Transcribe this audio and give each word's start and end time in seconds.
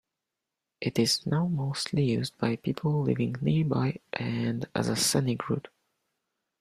It 0.81 0.97
is 0.97 1.27
now 1.27 1.45
mostly 1.45 2.01
used 2.03 2.35
by 2.39 2.55
people 2.55 3.03
living 3.03 3.35
nearby 3.39 3.99
and 4.11 4.67
as 4.73 4.89
a 4.89 4.95
scenic 4.95 5.47
route. 5.47 5.67